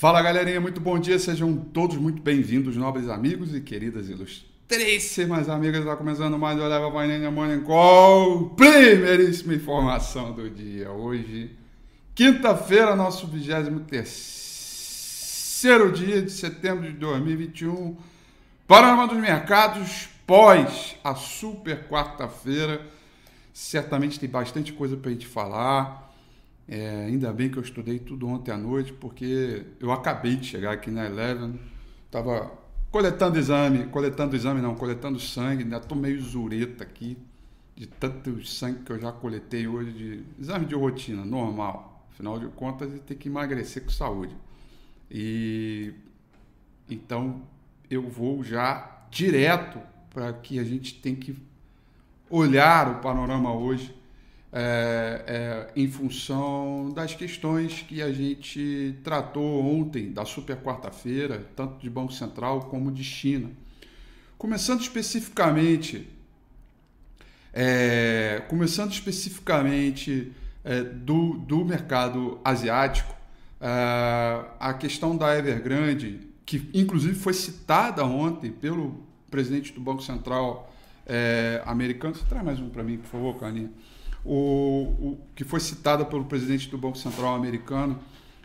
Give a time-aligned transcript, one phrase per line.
[0.00, 5.82] Fala galerinha, muito bom dia, sejam todos muito bem-vindos, nobres amigos e queridas ilustríssimas amigas.
[5.82, 10.90] Está começando mais o Leva Painel Morning Call, primeiríssima informação do dia.
[10.90, 11.54] Hoje,
[12.14, 15.62] quinta-feira, nosso 23
[15.92, 17.94] dia de setembro de 2021.
[18.66, 22.80] Panorama dos mercados pós a super quarta-feira.
[23.52, 26.09] Certamente tem bastante coisa para a gente falar.
[26.72, 30.70] É, ainda bem que eu estudei tudo ontem à noite, porque eu acabei de chegar
[30.70, 31.58] aqui na Eleven,
[32.06, 32.48] estava
[32.92, 37.18] coletando exame, coletando exame não, coletando sangue, ainda estou meio zureta aqui,
[37.74, 42.06] de tanto sangue que eu já coletei hoje, de exame de rotina, normal.
[42.12, 44.36] Afinal de contas, tem que emagrecer com saúde.
[45.10, 45.92] E
[46.88, 47.42] então
[47.90, 51.36] eu vou já direto para que a gente tem que
[52.28, 53.92] olhar o panorama hoje
[54.52, 61.78] é, é, em função das questões que a gente tratou ontem, da super quarta-feira, tanto
[61.80, 63.50] de Banco Central como de China.
[64.36, 66.08] Começando especificamente,
[67.52, 70.32] é, começando especificamente
[70.64, 73.14] é, do, do mercado asiático,
[73.60, 79.00] é, a questão da Evergrande, que inclusive foi citada ontem pelo
[79.30, 80.74] presidente do Banco Central
[81.06, 82.16] é, americano.
[82.16, 83.70] Você traz mais um para mim, por favor, Carlinhos
[84.24, 84.34] o,
[85.00, 87.98] o que foi citada pelo presidente do Banco Central americano.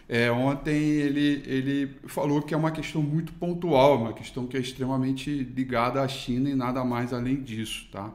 [0.08, 4.60] É, ontem ele, ele falou que é uma questão muito pontual, uma questão que é
[4.60, 7.88] extremamente ligada à China e nada mais além disso.
[7.92, 8.12] Tá?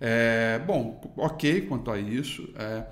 [0.00, 2.84] É, bom, ok quanto a isso, é,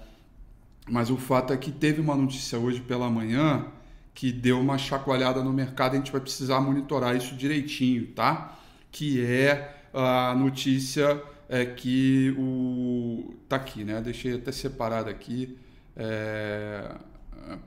[0.88, 3.66] mas o fato é que teve uma notícia hoje pela manhã
[4.14, 8.58] que deu uma chacoalhada no mercado, a gente vai precisar monitorar isso direitinho, tá?
[8.92, 11.22] Que é a notícia
[11.53, 13.34] é que o.
[13.49, 14.00] Tá aqui, né?
[14.00, 15.59] Deixei até separado aqui.
[15.97, 16.94] É...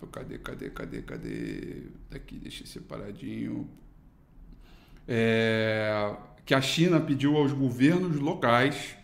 [0.10, 1.84] Cadê, cadê, cadê, cadê?
[2.10, 3.70] Tá aqui, deixei separadinho.
[5.06, 6.16] É...
[6.46, 8.96] Que a China pediu aos governos locais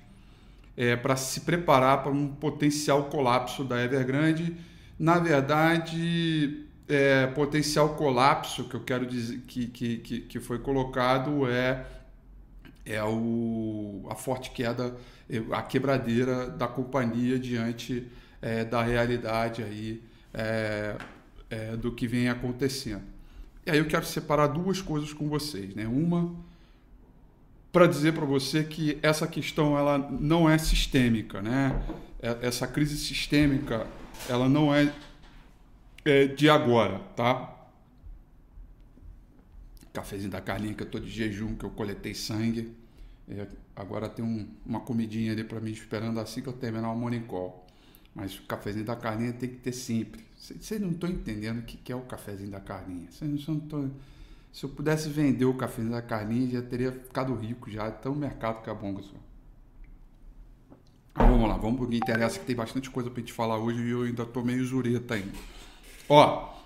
[0.78, 4.56] é, para se preparar para um potencial colapso da Evergrande.
[4.98, 11.50] Na verdade, é, potencial colapso que eu quero dizer que, que, que, que foi colocado
[11.50, 11.86] é
[12.90, 14.96] é o, a forte queda,
[15.52, 18.08] a quebradeira da companhia diante
[18.42, 20.02] é, da realidade aí
[20.34, 20.96] é,
[21.50, 23.04] é, do que vem acontecendo.
[23.66, 25.86] E aí eu quero separar duas coisas com vocês, né?
[25.86, 26.34] Uma
[27.72, 31.80] para dizer para você que essa questão ela não é sistêmica, né?
[32.22, 33.86] É, essa crise sistêmica
[34.28, 34.92] ela não é,
[36.04, 37.59] é de agora, tá?
[39.94, 42.74] Cafezinho da Carlinha que eu tô de jejum, que eu coletei sangue.
[43.28, 46.96] É, agora tem um, uma comidinha ali para mim esperando assim que eu terminar o
[46.96, 47.66] morning call.
[48.14, 50.26] Mas o cafezinho da carninha tem que ter sempre.
[50.38, 53.08] Vocês não estão entendendo o que é o cafezinho da carninha.
[53.12, 53.92] Vocês não.
[54.52, 57.92] Se eu pudesse vender o cafezinho da carninha, já teria ficado rico já.
[57.92, 59.22] Tão mercado que é bom, pessoal.
[61.16, 64.04] vamos lá, vamos porque interessa que tem bastante coisa para gente falar hoje e eu
[64.04, 65.38] ainda tô meio zureta ainda.
[66.08, 66.59] Ó,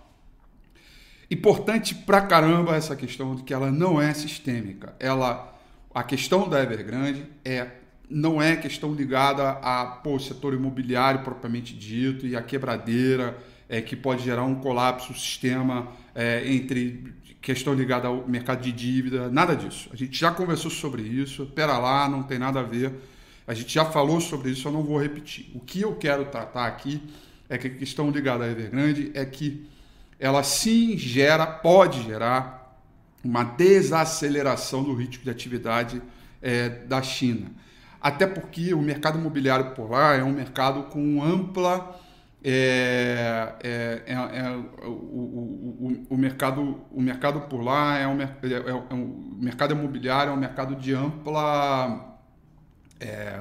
[1.30, 4.96] importante pra caramba essa questão de que ela não é sistêmica.
[5.00, 5.52] Ela
[5.94, 7.68] a questão da Evergrande é
[8.10, 13.38] não é questão ligada a pô, setor imobiliário propriamente dito e a quebradeira
[13.68, 18.72] é, que pode gerar um colapso do sistema é, entre questão ligada ao mercado de
[18.72, 19.90] dívida, nada disso.
[19.92, 22.94] A gente já conversou sobre isso, pera lá, não tem nada a ver.
[23.46, 25.52] A gente já falou sobre isso, eu não vou repetir.
[25.54, 27.02] O que eu quero tratar aqui
[27.50, 29.68] é que a questão ligada à Evergrande é que
[30.20, 32.64] ela sim gera, pode gerar
[33.24, 36.02] uma desaceleração do ritmo de atividade
[36.42, 37.52] é, da China.
[38.02, 42.00] Até porque o mercado imobiliário por lá é um mercado com ampla.
[42.44, 48.30] É, é, é, é o, o, o, mercado, o mercado por lá é um, é,
[48.92, 52.20] é um mercado imobiliário é um mercado de ampla,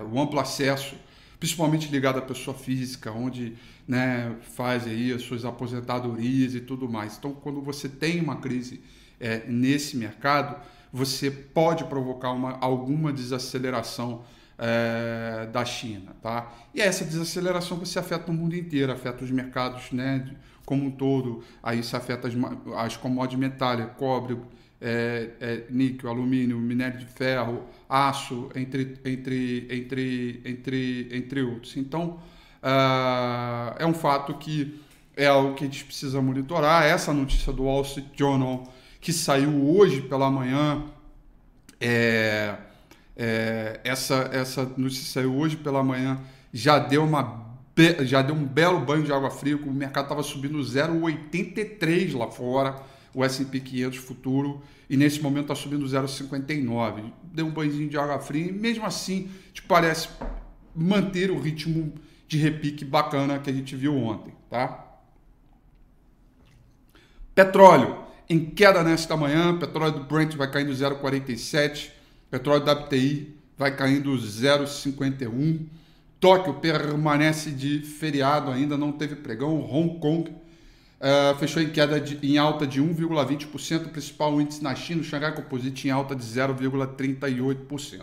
[0.08, 0.94] o amplo acesso,
[1.40, 7.16] principalmente ligado à pessoa física, onde né, faz aí as suas aposentadorias e tudo mais.
[7.16, 8.80] Então, quando você tem uma crise
[9.20, 10.56] é, nesse mercado,
[10.92, 14.24] você pode provocar uma, alguma desaceleração
[14.58, 16.14] é, da China.
[16.22, 16.52] Tá?
[16.74, 20.34] E essa desaceleração você afeta o mundo inteiro, afeta os mercados né,
[20.64, 22.34] como um todo, aí isso afeta as,
[22.76, 24.38] as commodities metálicas, cobre,
[24.80, 31.76] é, é, níquel, alumínio, minério de ferro, aço, entre, entre, entre, entre, entre outros.
[31.76, 32.18] Então,
[32.62, 34.80] uh, é um fato que
[35.16, 36.84] é algo que a gente precisa monitorar.
[36.84, 40.84] Essa notícia do Wall Street Journal que saiu hoje pela manhã.
[41.80, 42.54] É,
[43.16, 46.20] é, essa, essa notícia saiu hoje pela manhã,
[46.52, 47.42] já deu uma
[48.04, 52.76] já deu um belo banho de água fria, o mercado estava subindo 0,83 lá fora,
[53.14, 57.10] o S&P 500 futuro, e nesse momento está subindo 0,59.
[57.32, 60.08] Deu um banhozinho de água fria e mesmo assim te parece
[60.76, 61.94] manter o ritmo
[62.32, 64.86] de repique bacana que a gente viu ontem, tá?
[67.34, 71.90] Petróleo em queda nesta manhã, petróleo do Brent vai caindo 0,47,
[72.30, 75.66] petróleo da WTI vai caindo 0,51.
[76.18, 79.60] Tóquio permanece de feriado ainda, não teve pregão.
[79.60, 84.74] Hong Kong uh, fechou em queda de, em alta de 1,20%, o principal índice na
[84.74, 88.00] China, o Shanghai Composite em alta de 0,38%.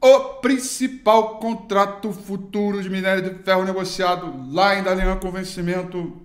[0.00, 6.20] O principal contrato futuro de minério de ferro negociado lá em Dalian com vencimento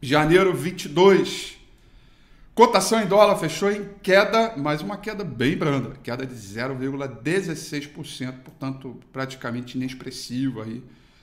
[0.00, 1.54] janeiro 22
[2.54, 9.00] Cotação em dólar fechou em queda, mas uma queda bem branda, queda de 0,16%, portanto
[9.12, 10.80] praticamente inexpressivo aí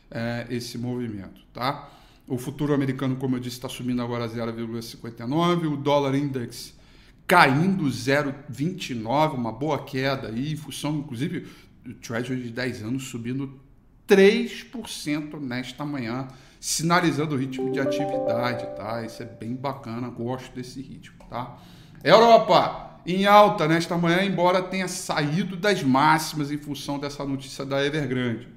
[0.10, 1.90] é, esse movimento, tá?
[2.28, 6.78] O futuro americano, como eu disse, está subindo agora 0,59, o dólar index
[7.26, 11.48] caindo 0,29, uma boa queda aí, em função, inclusive,
[11.84, 13.60] do Treasury de 10 anos subindo
[14.08, 16.28] 3% nesta manhã,
[16.60, 19.04] sinalizando o ritmo de atividade, tá?
[19.04, 21.58] Isso é bem bacana, gosto desse ritmo, tá?
[22.04, 27.84] Europa em alta nesta manhã, embora tenha saído das máximas em função dessa notícia da
[27.84, 28.48] Evergrande.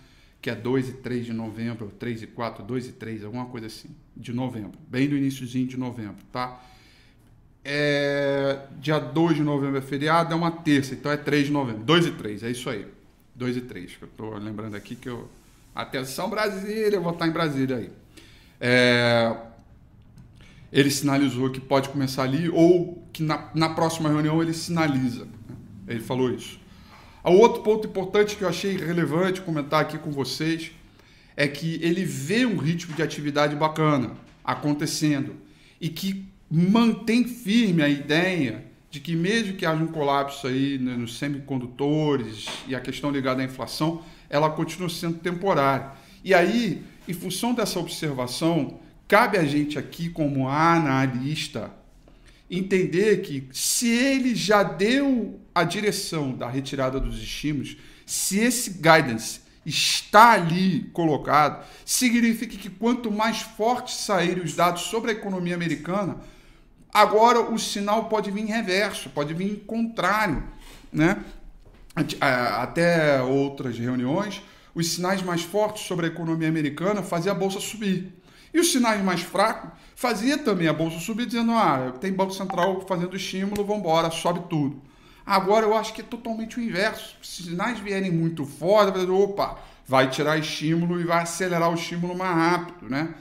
[0.40, 3.66] que é 2 e 3 de novembro, 3 e 4, 2 e 3, alguma coisa
[3.66, 6.60] assim, de novembro, bem no iníciozinho de novembro, tá?
[7.64, 11.82] É, dia 2 de novembro é feriado, é uma terça, então é 3 de novembro.
[11.82, 12.86] 2 e 3, é isso aí.
[13.34, 15.28] 2 e 3, que eu estou lembrando aqui que eu.
[15.74, 17.90] Atenção Brasília, eu vou estar em Brasília aí.
[18.60, 19.36] É,
[20.72, 25.28] ele sinalizou que pode começar ali, ou que na, na próxima reunião ele sinaliza.
[25.86, 26.58] Ele falou isso.
[27.22, 30.72] O outro ponto importante que eu achei relevante comentar aqui com vocês
[31.36, 34.12] é que ele vê um ritmo de atividade bacana
[34.42, 35.36] acontecendo
[35.80, 41.16] e que mantém firme a ideia de que mesmo que haja um colapso aí nos
[41.16, 45.92] semicondutores e a questão ligada à inflação, ela continua sendo temporária.
[46.22, 48.80] E aí, em função dessa observação,
[49.12, 51.70] cabe a gente aqui como analista
[52.50, 57.76] entender que se ele já deu a direção da retirada dos estímulos,
[58.06, 65.10] se esse guidance está ali colocado, significa que quanto mais fortes saírem os dados sobre
[65.10, 66.16] a economia americana,
[66.90, 70.42] agora o sinal pode vir reverso, pode vir contrário,
[70.90, 71.22] né?
[72.18, 74.40] Até outras reuniões,
[74.74, 78.21] os sinais mais fortes sobre a economia americana faziam a bolsa subir.
[78.52, 82.84] E os sinais mais fracos fazia também a bolsa subir, dizendo: ah, tem Banco Central
[82.86, 84.80] fazendo estímulo, vamos embora, sobe tudo.
[85.24, 87.16] Agora eu acho que é totalmente o inverso.
[87.22, 92.34] Se sinais vierem muito fortes, opa, vai tirar estímulo e vai acelerar o estímulo mais
[92.34, 93.14] rápido, né?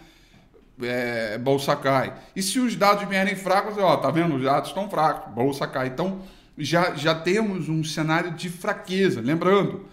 [0.82, 2.14] É, bolsa cai.
[2.36, 4.36] E se os dados vierem fracos, ó, tá vendo?
[4.36, 5.88] Os dados estão fracos, bolsa cai.
[5.88, 6.22] Então
[6.58, 9.22] já, já temos um cenário de fraqueza.
[9.22, 9.86] Lembrando,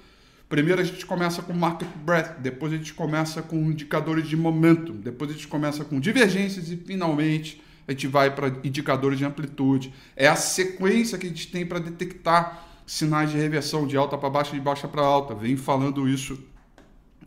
[0.48, 4.94] Primeiro a gente começa com market breadth, depois a gente começa com indicadores de momentum,
[4.94, 9.92] depois a gente começa com divergências e finalmente a gente vai para indicadores de amplitude.
[10.16, 14.30] É a sequência que a gente tem para detectar sinais de reversão de alta para
[14.30, 15.34] baixa, de baixa para alta.
[15.34, 16.38] Vem falando isso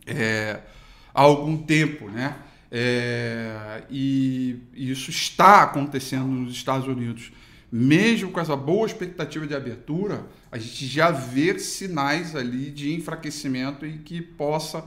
[0.04, 0.60] é,
[1.14, 2.36] há algum tempo, né?
[2.70, 7.30] É, e, e isso está acontecendo nos Estados Unidos.
[7.74, 13.86] Mesmo com essa boa expectativa de abertura, a gente já vê sinais ali de enfraquecimento
[13.86, 14.84] e que possa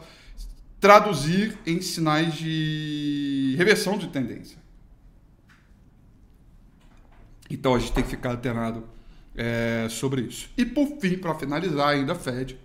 [0.80, 4.60] traduzir em sinais de reversão de tendência.
[7.50, 8.84] Então a gente tem que ficar antenado
[9.36, 10.48] é, sobre isso.
[10.56, 12.56] E por fim, para finalizar ainda, Fed.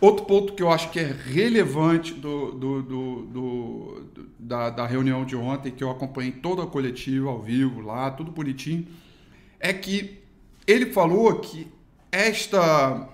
[0.00, 4.06] Outro ponto que eu acho que é relevante do, do, do, do
[4.38, 8.30] da, da, reunião de ontem, que eu acompanhei toda a coletiva ao vivo lá, tudo
[8.30, 8.86] bonitinho,
[9.58, 10.18] é que
[10.66, 11.66] ele falou que
[12.10, 13.08] esta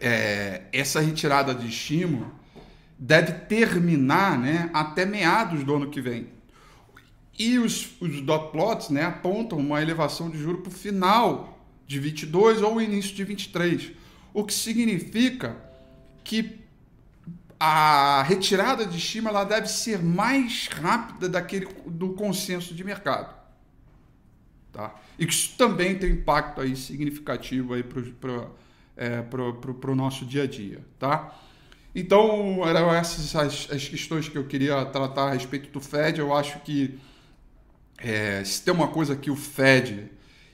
[0.00, 2.32] é, essa retirada de estímulo
[2.96, 6.28] deve terminar né, até meados do ano que vem.
[7.36, 11.98] E os, os dot plots né, apontam uma elevação de juros para o final de
[11.98, 13.90] 22 ou início de 23,
[14.32, 15.73] o que significa
[16.24, 16.58] que
[17.60, 23.34] a retirada de estima ela deve ser mais rápida daquele do consenso de mercado.
[24.72, 24.94] Tá?
[25.18, 27.70] E que isso também tem impacto aí significativo
[28.20, 28.48] para
[28.96, 29.24] é,
[29.86, 30.84] o nosso dia a dia.
[30.98, 31.32] Tá?
[31.94, 36.18] Então, eram essas as, as, questões que eu queria tratar a respeito do Fed.
[36.18, 36.98] Eu acho que
[37.98, 40.10] é, se tem uma coisa que o Fed,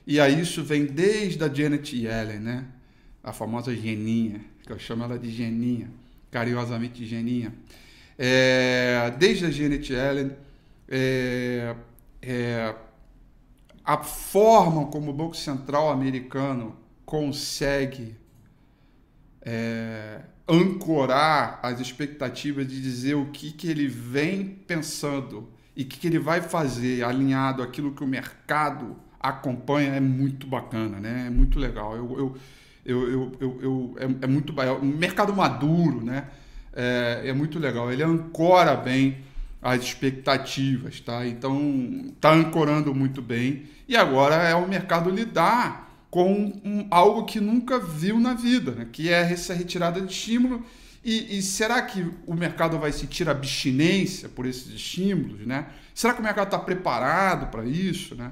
[0.07, 2.67] e aí isso vem desde a Janet Yellen, né?
[3.23, 5.91] a famosa Geninha, que eu chamo ela de Geninha,
[6.31, 7.53] carinhosamente Geninha.
[8.19, 10.33] É, desde a Janet Yellen,
[10.89, 11.75] é,
[12.21, 12.75] é,
[13.85, 18.15] a forma como o Banco Central americano consegue
[19.43, 25.99] é, ancorar as expectativas de dizer o que, que ele vem pensando e o que,
[25.99, 31.27] que ele vai fazer alinhado àquilo que o mercado acompanha é muito bacana, né?
[31.27, 31.97] É muito legal.
[31.97, 32.37] Eu, eu,
[32.85, 36.29] eu, eu, eu, eu é, é, muito é um mercado maduro, né?
[36.73, 37.93] É, é muito legal.
[37.93, 39.19] Ele ancora bem
[39.63, 41.27] as expectativas, tá?
[41.27, 47.41] Então tá ancorando muito bem e agora é o mercado lidar com um, algo que
[47.41, 48.87] nunca viu na vida, né?
[48.91, 50.65] que é essa retirada de estímulo.
[51.03, 55.47] E, e, será que o mercado vai sentir abstinência por esses estímulos?
[55.47, 55.67] Né?
[55.95, 58.15] Será que o mercado está preparado para isso?
[58.15, 58.31] Né?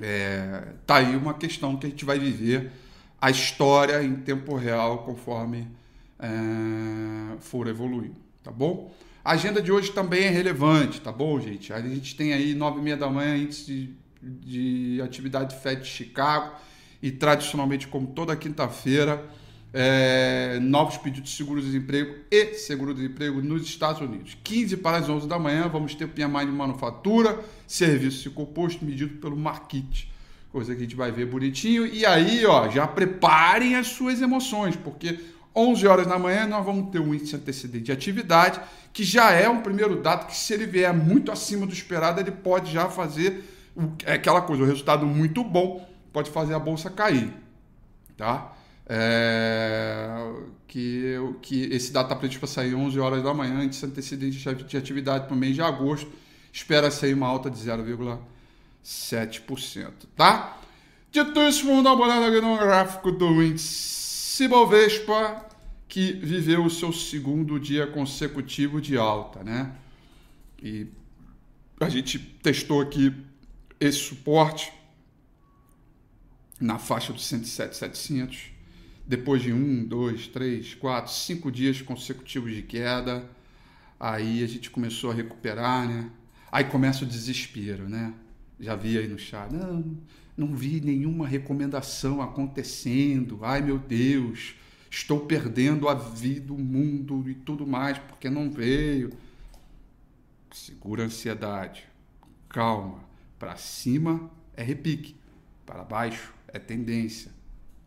[0.00, 2.70] É, tá aí uma questão que a gente vai viver
[3.20, 5.68] a história em tempo real conforme
[6.18, 8.94] é, for evoluindo, tá bom?
[9.24, 11.72] A agenda de hoje também é relevante, tá bom, gente?
[11.72, 13.90] A gente tem aí nove e meia da manhã índice
[14.22, 16.54] de, de atividade FED de Chicago
[17.02, 19.24] e tradicionalmente, como toda quinta-feira,
[19.72, 24.36] é, novos pedidos de seguro-desemprego e seguro-desemprego nos Estados Unidos.
[24.42, 29.16] 15 para as 11 da manhã, vamos ter PMI de manufatura, serviço e composto medido
[29.16, 30.10] pelo Marquite.
[30.56, 31.84] Coisa que a gente vai ver bonitinho.
[31.84, 35.20] E aí, ó, já preparem as suas emoções, porque
[35.54, 38.58] 11 horas da manhã nós vamos ter um índice antecedente de atividade,
[38.90, 42.30] que já é um primeiro dado que, se ele vier muito acima do esperado, ele
[42.30, 43.44] pode já fazer
[44.06, 47.30] é aquela coisa, o resultado muito bom pode fazer a bolsa cair,
[48.16, 48.56] tá?
[48.88, 50.08] É,
[50.66, 54.76] que, que esse dado está previsto para sair 11 horas da manhã, índice antecedente de
[54.78, 56.10] atividade para o mês de agosto,
[56.50, 57.58] espera sair uma alta de
[58.86, 60.60] 0,7%, tá?
[61.10, 65.44] Dito isso, vamos dar uma olhada aqui no gráfico do índice Bovespa,
[65.88, 69.74] que viveu o seu segundo dia consecutivo de alta, né?
[70.62, 70.86] E
[71.80, 73.12] a gente testou aqui
[73.80, 74.72] esse suporte
[76.60, 78.52] na faixa dos 107,700,
[79.04, 83.28] depois de um, dois, três, quatro, cinco dias consecutivos de queda,
[83.98, 86.10] aí a gente começou a recuperar, né?
[86.50, 88.14] Aí começa o desespero, né?
[88.58, 89.96] Já vi aí no chat, não,
[90.36, 94.54] não vi nenhuma recomendação acontecendo, ai meu Deus,
[94.90, 99.12] estou perdendo a vida, o mundo e tudo mais, porque não veio.
[100.52, 101.84] Segura a ansiedade,
[102.48, 103.00] calma,
[103.38, 105.14] para cima é repique,
[105.66, 107.30] para baixo é tendência.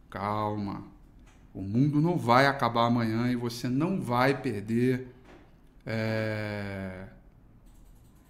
[0.10, 0.84] Calma.
[1.54, 5.08] O mundo não vai acabar amanhã e você não vai perder
[5.86, 7.08] é,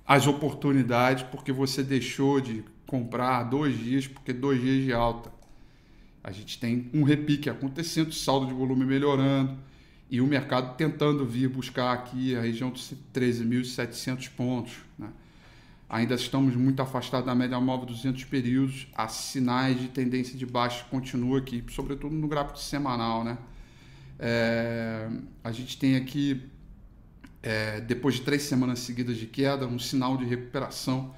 [0.10, 5.32] as oportunidades porque você deixou de comprar dois dias, porque dois dias de alta.
[6.24, 9.56] A gente tem um repique acontecendo, saldo de volume melhorando
[10.10, 14.78] e o mercado tentando vir buscar aqui a região dos 13.700 pontos.
[14.98, 15.10] Né?
[15.88, 18.88] Ainda estamos muito afastados da média móvel 200 períodos.
[18.96, 23.38] Há sinais de tendência de baixa continua aqui, sobretudo no gráfico semanal, né?
[24.18, 25.08] É,
[25.44, 26.50] a gente tem aqui,
[27.42, 31.14] é, depois de três semanas seguidas de queda, um sinal de recuperação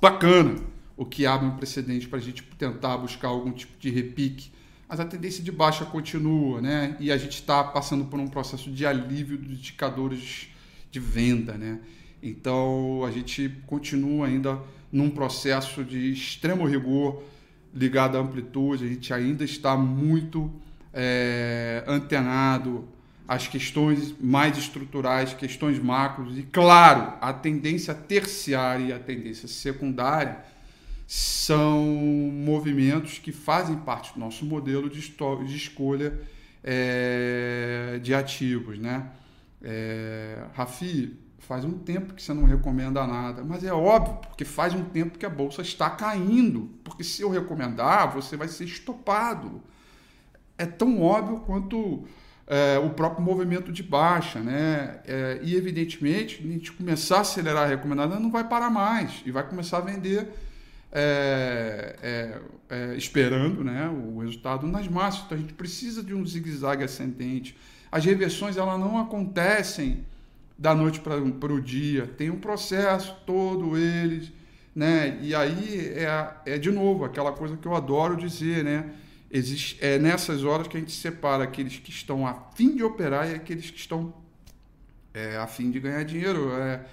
[0.00, 0.56] bacana,
[0.96, 4.52] o que abre um precedente para a gente tentar buscar algum tipo de repique.
[4.88, 6.96] Mas a tendência de baixa continua, né?
[7.00, 10.48] E a gente está passando por um processo de alívio dos indicadores
[10.90, 11.80] de venda, né?
[12.22, 14.60] Então a gente continua ainda
[14.92, 17.22] num processo de extremo rigor
[17.74, 20.52] ligado à amplitude, a gente ainda está muito
[20.92, 22.86] é, antenado
[23.26, 30.44] às questões mais estruturais, questões macros, e claro, a tendência terciária e a tendência secundária
[31.06, 36.18] são movimentos que fazem parte do nosso modelo de, de escolha
[36.64, 38.78] é, de ativos.
[38.78, 39.06] Né?
[39.62, 44.74] É, Rafi, faz um tempo que você não recomenda nada, mas é óbvio, porque faz
[44.74, 49.60] um tempo que a bolsa está caindo, porque se eu recomendar, você vai ser estopado.
[50.56, 52.06] É tão óbvio quanto
[52.52, 55.00] é, o próprio movimento de baixa, né?
[55.06, 59.30] É, e evidentemente, a gente começar a acelerar a recomendada, não vai parar mais e
[59.30, 60.28] vai começar a vender
[60.92, 65.22] é, é, é, esperando né, o resultado nas massas.
[65.24, 67.56] Então a gente precisa de um zigue-zague ascendente.
[67.90, 70.04] As reversões elas não acontecem
[70.58, 74.30] da noite para o dia, tem um processo todo eles,
[74.76, 75.18] né?
[75.22, 78.90] E aí é, é de novo aquela coisa que eu adoro dizer, né?
[79.34, 83.30] Existe, é nessas horas que a gente separa aqueles que estão a fim de operar
[83.30, 84.12] e aqueles que estão
[85.14, 86.52] é, a fim de ganhar dinheiro.
[86.52, 86.84] É,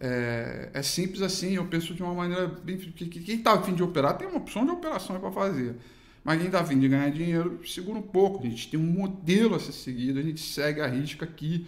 [0.00, 2.76] é, é, simples assim, eu penso de uma maneira bem.
[2.76, 5.76] Quem está a fim de operar tem uma opção de operação para fazer.
[6.24, 8.44] Mas quem está a fim de ganhar dinheiro, segura um pouco.
[8.44, 11.64] A gente tem um modelo a ser seguido, a gente segue a risca aqui.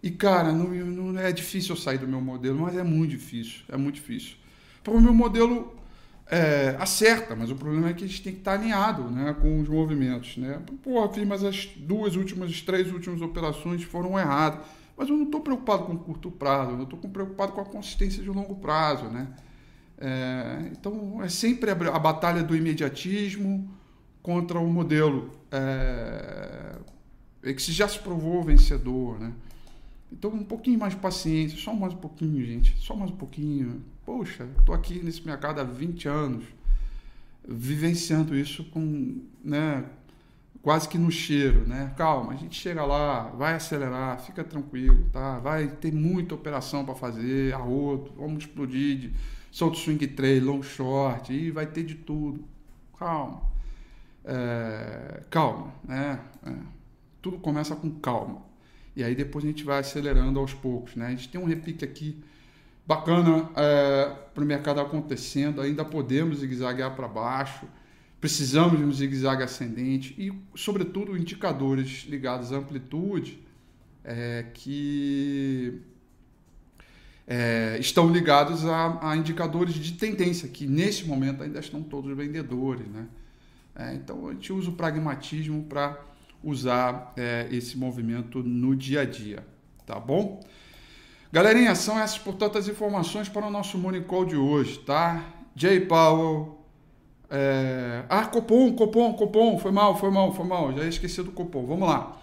[0.00, 3.62] E, cara, não, não é difícil eu sair do meu modelo, mas é muito difícil.
[3.68, 4.36] É muito difícil.
[4.84, 5.76] Porque o meu modelo
[6.30, 9.60] é, acerta, mas o problema é que a gente tem que estar alinhado né, com
[9.60, 10.36] os movimentos.
[10.36, 10.60] Né?
[10.82, 14.60] Pô, mas as duas últimas, as três últimas operações foram erradas.
[14.96, 18.22] Mas eu não estou preocupado com o curto prazo, eu estou preocupado com a consistência
[18.22, 19.06] de longo prazo.
[19.06, 19.28] Né?
[19.96, 23.70] É, então, é sempre a, a, batalha do imediatismo
[24.22, 29.18] contra o modelo é, que já se provou vencedor.
[29.18, 29.32] Né?
[30.12, 33.82] Então, um pouquinho mais de paciência, só mais um pouquinho, gente, só mais um pouquinho.
[34.04, 36.44] Poxa, estou aqui nesse mercado há 20 anos,
[37.46, 39.84] vivenciando isso com, né,
[40.62, 41.94] quase que no cheiro, né?
[41.96, 45.38] Calma, a gente chega lá, vai acelerar, fica tranquilo, tá?
[45.38, 49.12] Vai ter muita operação para fazer, a outro, vamos explodir de
[49.50, 52.44] solto swing trade, long short, e vai ter de tudo.
[52.98, 53.42] Calma.
[54.24, 56.20] É, calma, né?
[56.44, 56.52] É,
[57.22, 58.42] tudo começa com calma.
[58.98, 61.06] E aí depois a gente vai acelerando aos poucos, né?
[61.06, 62.18] A gente tem um repique aqui
[62.84, 67.64] bacana é, para o mercado acontecendo, ainda podemos zigue-zaguear para baixo,
[68.20, 73.40] precisamos de um zigue-zague ascendente e, sobretudo, indicadores ligados à amplitude
[74.02, 75.80] é, que
[77.24, 82.88] é, estão ligados a, a, indicadores de tendência, que nesse momento ainda estão todos vendedores.
[82.88, 83.06] Né?
[83.76, 86.04] É, então a gente usa o pragmatismo para
[86.42, 89.44] usar é, esse movimento no dia a dia.
[89.86, 90.40] Tá bom?
[91.30, 95.22] Galerinha, são essas, portanto, as informações para o nosso Morning Call de hoje, tá?
[95.54, 96.58] Jay Powell.
[97.30, 98.04] É...
[98.08, 99.58] Ah, Copom, Copom, Copom.
[99.58, 100.72] Foi mal, foi mal, foi mal.
[100.72, 101.66] Já esqueci do Copom.
[101.66, 102.18] Vamos lá.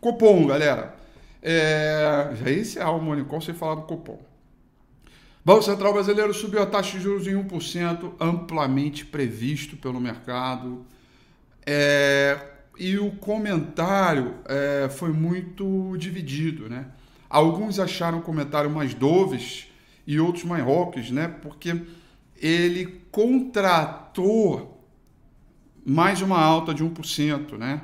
[0.00, 0.94] Copom, galera.
[1.42, 2.32] É...
[2.34, 4.18] Já ia encerrar o Morning Call sem falar do Copom.
[5.42, 10.84] Banco Central Brasileiro subiu a taxa de juros em 1%, amplamente previsto pelo mercado.
[11.64, 12.38] É...
[12.80, 16.86] E o comentário é, foi muito dividido, né?
[17.28, 19.66] Alguns acharam o comentário mais doves
[20.06, 21.28] e outros mais rocks, né?
[21.28, 21.78] Porque
[22.38, 24.82] ele contratou
[25.84, 27.82] mais uma alta de 1%, né?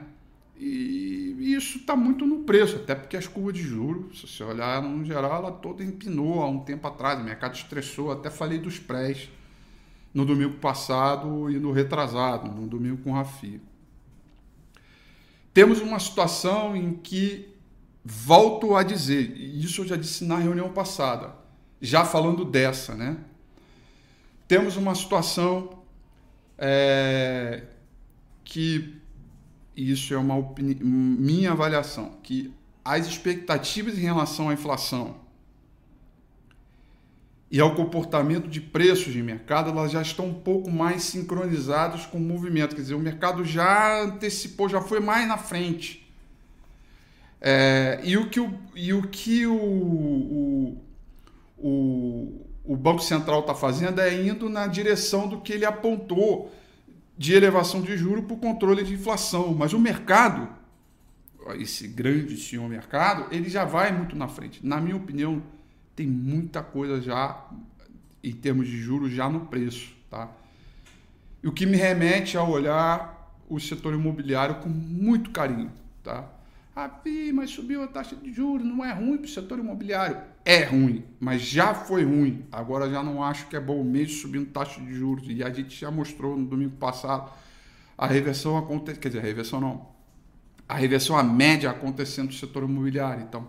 [0.59, 4.81] E isso está muito no preço, até porque as curvas de juros, se você olhar
[4.81, 8.79] no geral, ela toda empinou há um tempo atrás, o mercado estressou, até falei dos
[8.79, 9.29] prés
[10.15, 13.61] no domingo passado e no retrasado, no domingo com o Rafi.
[15.57, 17.49] Temos uma situação em que
[18.05, 21.35] volto a dizer, isso eu já disse na reunião passada,
[21.81, 23.17] já falando dessa, né?
[24.47, 25.83] Temos uma situação
[26.59, 27.63] é,
[28.45, 28.97] que,
[29.75, 32.53] isso é uma minha avaliação, que
[32.85, 35.17] as expectativas em relação à inflação
[37.57, 42.19] e ao comportamento de preços de mercado, elas já estão um pouco mais sincronizadas com
[42.19, 42.77] o movimento.
[42.77, 46.07] Quer dizer, o mercado já antecipou, já foi mais na frente.
[47.41, 50.85] É, e o que o, e o, que o, o,
[51.57, 56.53] o, o Banco Central está fazendo é indo na direção do que ele apontou
[57.17, 59.55] de elevação de juros para o controle de inflação.
[59.55, 60.47] Mas o mercado,
[61.59, 64.61] esse grande senhor mercado, ele já vai muito na frente.
[64.63, 65.43] Na minha opinião,
[65.97, 67.43] tem muita coisa já
[68.23, 69.97] em termos de juros já no preço.
[70.11, 70.31] Tá?
[71.43, 75.73] E o que me remete a olhar o setor imobiliário com muito carinho.
[76.03, 76.29] Tá?
[76.75, 80.21] Rafi, mas subiu a taxa de juros, não é ruim para o setor imobiliário.
[80.45, 82.45] É ruim, mas já foi ruim.
[82.53, 85.25] Agora já não acho que é bom mesmo subindo taxa de juros.
[85.29, 87.33] E a gente já mostrou no domingo passado
[87.97, 89.01] a reversão acontecendo.
[89.01, 89.89] Quer dizer, a reversão não.
[90.69, 93.23] A reversão, a média acontecendo no setor imobiliário.
[93.23, 93.49] Então,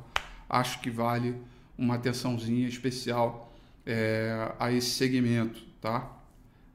[0.50, 1.36] acho que vale
[1.78, 3.54] uma atençãozinha especial
[3.86, 6.12] é, a esse segmento, tá?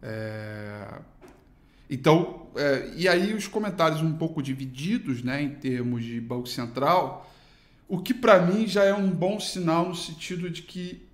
[0.03, 1.01] É,
[1.91, 7.31] então, é, e aí os comentários um pouco divididos, né, em termos de Banco Central,
[7.89, 11.07] o que para mim já é um bom sinal no sentido de que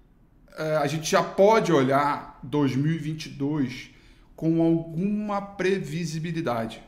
[0.81, 3.91] a gente já pode olhar 2022
[4.39, 6.81] com alguma previsibilidade.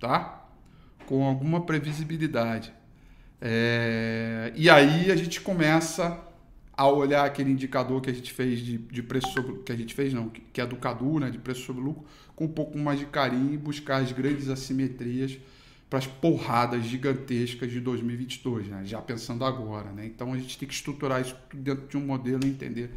[0.00, 0.48] Tá?
[1.06, 2.72] Com alguma previsibilidade.
[3.40, 6.28] É, e aí a gente começa
[6.78, 9.92] a olhar aquele indicador que a gente fez de, de preço sobre que a gente
[9.92, 12.04] fez não que é do Cadu né de preço sobre lucro
[12.36, 15.38] com um pouco mais de carinho e buscar as grandes assimetrias
[15.90, 18.82] para as porradas gigantescas de 2022 né?
[18.84, 22.44] já pensando agora né então a gente tem que estruturar isso dentro de um modelo
[22.44, 22.92] e entender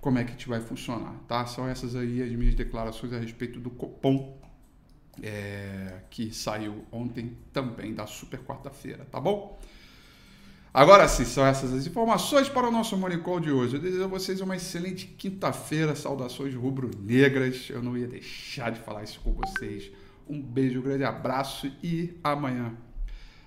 [0.00, 3.18] como é que a gente vai funcionar tá são essas aí as minhas declarações a
[3.18, 4.38] respeito do Copom
[5.22, 9.56] é, que saiu ontem também da super quarta-feira tá bom
[10.72, 13.74] Agora sim, são essas as informações para o nosso Morning Call de hoje.
[13.74, 17.68] Eu desejo a vocês uma excelente quinta-feira, saudações rubro-negras.
[17.68, 19.90] Eu não ia deixar de falar isso com vocês.
[20.28, 22.72] Um beijo, um grande abraço e amanhã,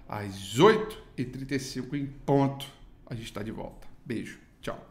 [0.07, 2.65] às 8h35 em ponto,
[3.05, 3.87] a gente está de volta.
[4.05, 4.85] Beijo, tchau.